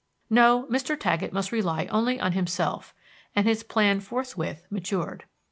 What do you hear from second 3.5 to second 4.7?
plan forthwith